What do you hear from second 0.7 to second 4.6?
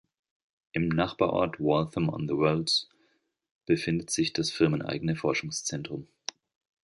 Im Nachbarort Waltham-on-the-Wolds befindet sich das